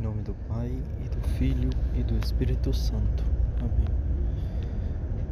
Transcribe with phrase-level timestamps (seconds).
[0.00, 0.72] nome do Pai,
[1.04, 3.22] e do Filho, e do Espírito Santo.
[3.58, 3.88] Amém.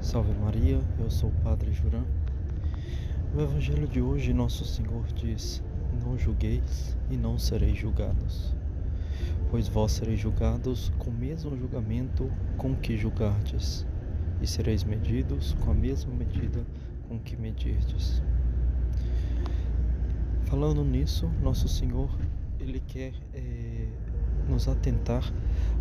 [0.00, 2.04] Salve Maria, eu sou o Padre Juran.
[3.34, 5.62] No Evangelho de hoje, Nosso Senhor diz:
[6.02, 8.54] Não julgueis e não sereis julgados,
[9.50, 13.86] pois vós sereis julgados com o mesmo julgamento com que julgardes,
[14.40, 16.64] e sereis medidos com a mesma medida
[17.06, 18.22] com que medirdes.
[20.46, 22.08] Falando nisso, Nosso Senhor
[22.58, 23.88] ele quer é,
[24.48, 25.22] nos atentar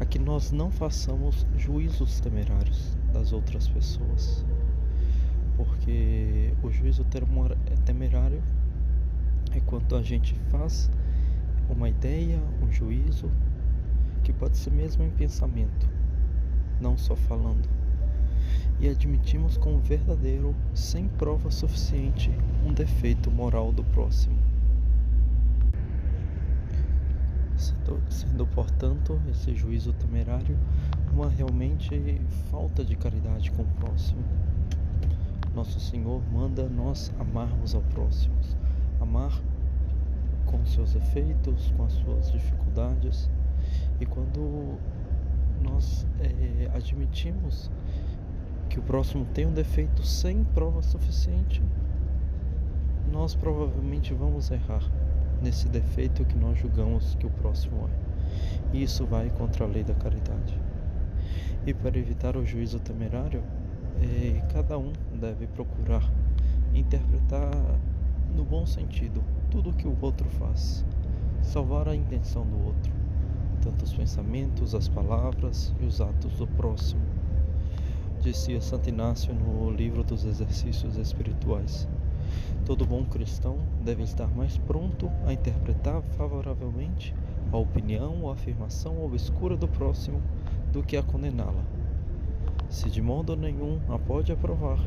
[0.00, 4.44] a que nós não façamos juízos temerários das outras pessoas,
[5.56, 7.04] porque o juízo
[7.84, 8.42] temerário
[9.52, 10.90] é quando a gente faz
[11.68, 13.30] uma ideia, um juízo,
[14.22, 15.88] que pode ser mesmo em pensamento,
[16.80, 17.68] não só falando,
[18.80, 22.30] e admitimos como verdadeiro, sem prova suficiente,
[22.64, 24.38] um defeito moral do próximo
[27.58, 30.56] sendo, portanto esse juízo temerário
[31.12, 34.22] uma realmente falta de caridade com o próximo.
[35.54, 38.34] Nosso Senhor manda nós amarmos ao próximo,
[39.00, 39.32] amar
[40.46, 43.28] com seus efeitos, com as suas dificuldades.
[44.00, 44.78] E quando
[45.60, 47.70] nós é, admitimos
[48.70, 51.62] que o próximo tem um defeito sem prova suficiente,
[53.10, 54.82] nós provavelmente vamos errar
[55.42, 58.76] nesse defeito que nós julgamos que o próximo é.
[58.76, 60.58] E isso vai contra a lei da caridade.
[61.66, 63.42] E para evitar o juízo temerário,
[64.00, 66.08] eh, cada um deve procurar
[66.74, 67.50] interpretar
[68.34, 70.84] no bom sentido tudo o que o outro faz,
[71.42, 72.92] salvar a intenção do outro,
[73.62, 77.02] tanto os pensamentos, as palavras e os atos do próximo.
[78.20, 81.88] Dizia Santo Inácio no livro dos Exercícios Espirituais.
[82.64, 87.14] Todo bom cristão deve estar mais pronto a interpretar favoravelmente
[87.52, 90.20] a opinião ou afirmação obscura do próximo
[90.72, 91.64] do que a condená-la.
[92.68, 94.78] Se de modo nenhum a pode aprovar,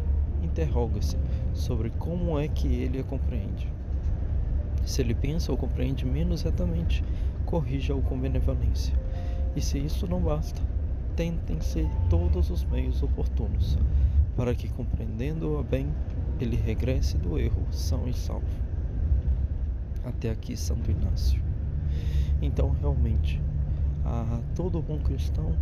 [0.43, 1.17] interroga-se
[1.53, 3.67] sobre como é que ele a compreende.
[4.85, 7.03] Se ele pensa ou compreende menos retamente,
[7.45, 8.93] corrija-o com benevolência.
[9.55, 10.61] E se isso não basta,
[11.15, 13.77] tentem-se todos os meios oportunos,
[14.35, 15.87] para que, compreendendo-a bem,
[16.43, 18.45] ele regresse do erro são e salvo.
[20.03, 21.41] Até aqui, Santo Inácio.
[22.41, 23.39] Então, realmente,
[24.03, 25.55] a todo bom cristão,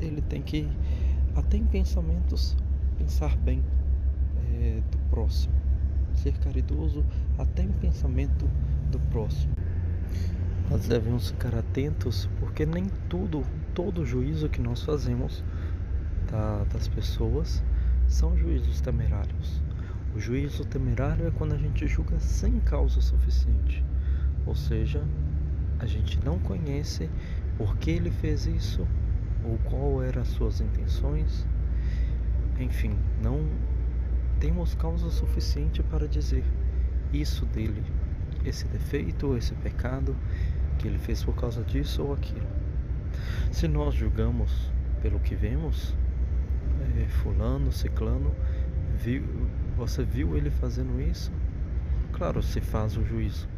[0.00, 0.68] ele tem que,
[1.34, 2.56] até em pensamentos,
[2.98, 3.62] pensar bem
[4.52, 5.54] é, do próximo.
[6.14, 7.04] Ser caridoso
[7.38, 8.48] até em pensamento
[8.90, 9.54] do próximo.
[10.70, 13.42] Nós devemos ficar atentos, porque nem tudo,
[13.74, 15.42] todo juízo que nós fazemos
[16.30, 17.62] da, das pessoas
[18.06, 19.62] são juízos temerários.
[20.14, 23.84] O juízo temerário é quando a gente julga sem causa suficiente,
[24.46, 25.04] ou seja,
[25.78, 27.08] a gente não conhece
[27.56, 28.86] por que ele fez isso
[29.44, 31.46] ou qual eram as suas intenções.
[32.58, 33.48] Enfim, não
[34.40, 36.44] temos causa suficiente para dizer
[37.12, 37.82] isso dele,
[38.44, 40.16] esse defeito, esse pecado
[40.78, 42.46] que ele fez por causa disso ou aquilo.
[43.50, 44.70] Se nós julgamos
[45.02, 45.94] pelo que vemos,
[46.98, 48.32] é, fulano, ciclano,
[48.96, 49.24] viu,
[49.78, 51.30] você viu ele fazendo isso?
[52.12, 53.48] Claro, se faz o juízo.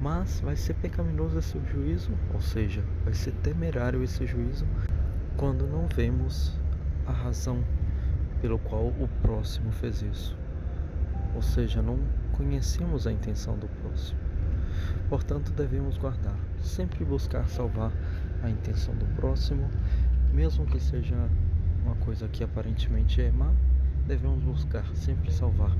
[0.00, 4.66] Mas vai ser pecaminoso esse juízo, ou seja, vai ser temerário esse juízo
[5.36, 6.58] quando não vemos
[7.06, 7.62] a razão
[8.40, 10.34] pelo qual o próximo fez isso.
[11.34, 11.98] Ou seja, não
[12.32, 14.18] conhecemos a intenção do próximo.
[15.10, 17.92] Portanto, devemos guardar, sempre buscar salvar
[18.42, 19.68] a intenção do próximo,
[20.32, 21.14] mesmo que seja
[21.84, 23.52] uma coisa que aparentemente é má,
[24.06, 25.72] devemos buscar sempre salvar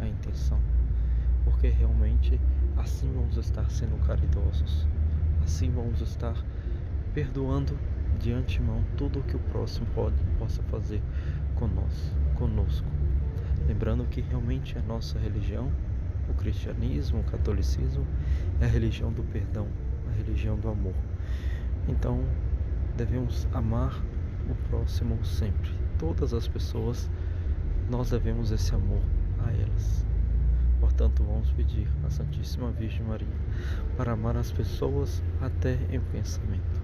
[0.00, 0.58] a intenção,
[1.44, 2.40] porque realmente
[2.76, 4.86] assim vamos estar sendo caridosos,
[5.42, 6.34] assim vamos estar
[7.12, 7.78] perdoando
[8.18, 11.02] de antemão tudo o que o próximo pode, possa fazer
[11.54, 12.86] conosco, conosco.
[13.66, 15.70] Lembrando que realmente a nossa religião,
[16.28, 18.06] o cristianismo, o catolicismo,
[18.60, 19.66] é a religião do perdão,
[20.10, 20.94] a religião do amor.
[21.88, 22.24] Então,
[22.96, 24.02] devemos amar
[24.50, 27.10] o próximo sempre, todas as pessoas
[27.90, 29.02] nós devemos esse amor
[29.44, 30.06] a elas.
[30.80, 33.26] Portanto, vamos pedir à Santíssima Virgem Maria
[33.96, 36.82] para amar as pessoas até em pensamento.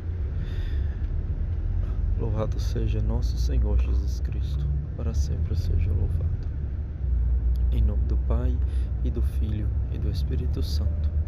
[2.19, 4.67] Louvado seja nosso Senhor Jesus Cristo,
[4.97, 6.49] para sempre seja louvado.
[7.73, 8.57] Em nome do Pai,
[9.05, 11.20] e do Filho, e do Espírito Santo.